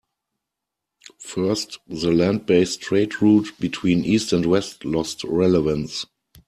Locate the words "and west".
4.33-4.83